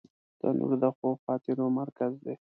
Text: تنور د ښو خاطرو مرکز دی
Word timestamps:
تنور 0.39 0.71
د 0.81 0.83
ښو 0.97 1.09
خاطرو 1.25 1.65
مرکز 1.79 2.13
دی 2.25 2.35